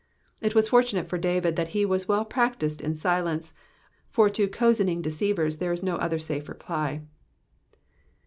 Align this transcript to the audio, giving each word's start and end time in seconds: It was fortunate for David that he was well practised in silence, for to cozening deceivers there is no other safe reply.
It 0.41 0.55
was 0.55 0.69
fortunate 0.69 1.07
for 1.07 1.19
David 1.19 1.55
that 1.57 1.67
he 1.77 1.85
was 1.85 2.07
well 2.07 2.25
practised 2.25 2.81
in 2.81 2.95
silence, 2.95 3.53
for 4.09 4.31
to 4.31 4.47
cozening 4.47 5.03
deceivers 5.03 5.57
there 5.57 5.71
is 5.71 5.83
no 5.83 5.97
other 5.97 6.17
safe 6.17 6.49
reply. 6.49 7.03